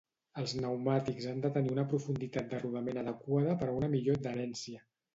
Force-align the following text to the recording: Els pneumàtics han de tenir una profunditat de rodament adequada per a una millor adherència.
Els 0.43 0.53
pneumàtics 0.59 1.27
han 1.33 1.43
de 1.43 1.51
tenir 1.59 1.75
una 1.75 1.85
profunditat 1.93 2.51
de 2.57 2.65
rodament 2.65 3.03
adequada 3.05 3.57
per 3.63 3.71
a 3.71 3.81
una 3.83 3.95
millor 3.97 4.23
adherència. 4.23 4.87